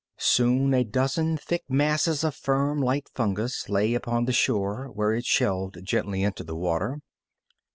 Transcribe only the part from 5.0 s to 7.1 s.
it shelved gently into the water.